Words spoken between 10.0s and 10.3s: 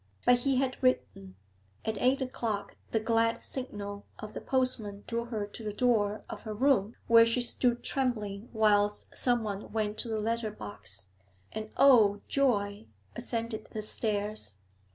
the